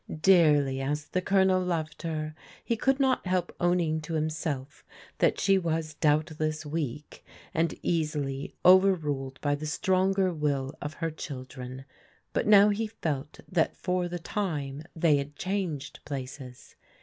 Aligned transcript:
Dearly 0.19 0.81
as 0.81 1.09
the 1.09 1.21
Colonel 1.21 1.61
loved 1.63 2.01
her, 2.01 2.33
he 2.65 2.75
could 2.75 2.99
not 2.99 3.27
help 3.27 3.55
owning 3.59 4.01
to 4.01 4.15
himself 4.15 4.83
that 5.19 5.39
she 5.39 5.59
was 5.59 5.93
doubtless 5.93 6.65
weak, 6.65 7.23
and 7.53 7.75
easily 7.83 8.55
overruled 8.65 9.39
by 9.41 9.53
the 9.53 9.67
stronger 9.67 10.33
will 10.33 10.73
of 10.81 10.95
her 10.95 11.11
children, 11.11 11.85
but 12.33 12.47
now 12.47 12.69
he 12.69 12.87
felt 12.87 13.41
that 13.47 13.77
for 13.77 14.07
the 14.07 14.17
time 14.17 14.81
they 14.95 15.17
had 15.17 15.35
changed 15.35 15.99
places. 16.03 16.75